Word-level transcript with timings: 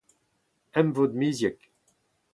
emvod 0.79 1.11
miziek 1.19 1.57